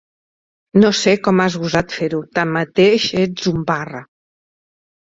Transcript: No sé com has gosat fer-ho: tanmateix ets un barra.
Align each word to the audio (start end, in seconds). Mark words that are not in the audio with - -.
No 0.79 0.89
sé 0.99 1.13
com 1.27 1.43
has 1.45 1.59
gosat 1.65 1.93
fer-ho: 1.99 2.23
tanmateix 2.41 3.07
ets 3.27 3.53
un 3.55 3.65
barra. 3.71 4.07